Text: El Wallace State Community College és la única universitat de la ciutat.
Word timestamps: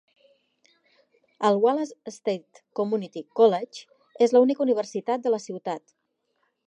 El 1.49 1.59
Wallace 1.65 2.13
State 2.15 2.63
Community 2.79 3.23
College 3.41 4.25
és 4.27 4.35
la 4.37 4.43
única 4.47 4.67
universitat 4.67 5.27
de 5.29 5.35
la 5.35 5.43
ciutat. 5.45 5.99